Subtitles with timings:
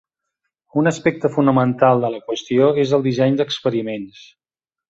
[0.81, 4.29] Un aspecte fonamental de la qüestió és el disseny d"experiments.